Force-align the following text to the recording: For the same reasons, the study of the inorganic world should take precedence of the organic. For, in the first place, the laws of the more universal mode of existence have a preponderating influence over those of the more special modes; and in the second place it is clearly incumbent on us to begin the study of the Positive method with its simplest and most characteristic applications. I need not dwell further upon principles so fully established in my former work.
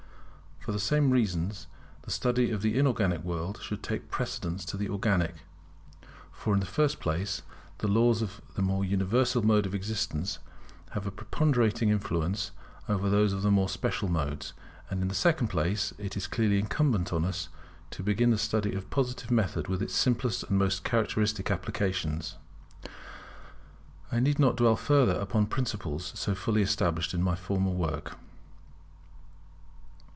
For 0.59 0.71
the 0.71 0.79
same 0.79 1.09
reasons, 1.09 1.65
the 2.03 2.11
study 2.11 2.51
of 2.51 2.61
the 2.61 2.77
inorganic 2.77 3.23
world 3.23 3.59
should 3.63 3.81
take 3.81 4.11
precedence 4.11 4.71
of 4.71 4.79
the 4.79 4.89
organic. 4.89 5.37
For, 6.31 6.53
in 6.53 6.59
the 6.59 6.67
first 6.67 6.99
place, 6.99 7.41
the 7.79 7.87
laws 7.87 8.21
of 8.21 8.41
the 8.53 8.61
more 8.61 8.85
universal 8.85 9.41
mode 9.41 9.65
of 9.65 9.73
existence 9.73 10.37
have 10.91 11.07
a 11.07 11.11
preponderating 11.11 11.89
influence 11.89 12.51
over 12.87 13.09
those 13.09 13.33
of 13.33 13.41
the 13.41 13.49
more 13.49 13.69
special 13.69 14.07
modes; 14.07 14.53
and 14.91 15.01
in 15.01 15.07
the 15.07 15.15
second 15.15 15.47
place 15.47 15.95
it 15.97 16.15
is 16.15 16.27
clearly 16.27 16.59
incumbent 16.59 17.11
on 17.11 17.25
us 17.25 17.49
to 17.89 18.03
begin 18.03 18.29
the 18.29 18.37
study 18.37 18.73
of 18.75 18.83
the 18.83 18.89
Positive 18.95 19.31
method 19.31 19.67
with 19.67 19.81
its 19.81 19.95
simplest 19.95 20.43
and 20.43 20.59
most 20.59 20.83
characteristic 20.83 21.49
applications. 21.49 22.35
I 24.11 24.19
need 24.19 24.37
not 24.37 24.57
dwell 24.57 24.75
further 24.75 25.19
upon 25.19 25.47
principles 25.47 26.11
so 26.15 26.35
fully 26.35 26.61
established 26.61 27.15
in 27.15 27.23
my 27.23 27.33
former 27.35 27.71
work. 27.71 28.15